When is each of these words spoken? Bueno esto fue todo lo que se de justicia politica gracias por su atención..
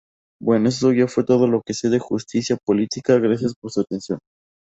Bueno 0.41 0.67
esto 0.69 0.89
fue 1.09 1.23
todo 1.25 1.45
lo 1.47 1.61
que 1.61 1.75
se 1.75 1.89
de 1.89 1.99
justicia 1.99 2.57
politica 2.65 3.19
gracias 3.19 3.53
por 3.53 3.71
su 3.71 3.81
atención.. 3.81 4.17